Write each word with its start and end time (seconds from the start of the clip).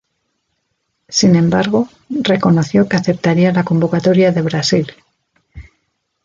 Sin 1.09 1.35
embargo, 1.35 1.87
reconoció 2.09 2.89
que 2.89 2.95
aceptaría 2.97 3.53
la 3.53 3.63
convocatoria 3.63 4.31
de 4.31 4.41
Brasil. 4.41 4.91